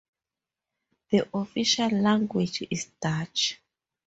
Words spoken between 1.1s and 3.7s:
The official language is Dutch.